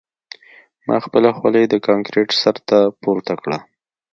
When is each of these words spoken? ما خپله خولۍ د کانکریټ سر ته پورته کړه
ما 0.87 0.97
خپله 1.05 1.29
خولۍ 1.37 1.65
د 1.69 1.75
کانکریټ 1.87 2.29
سر 2.41 2.55
ته 2.67 2.79
پورته 3.01 3.33
کړه 3.41 3.59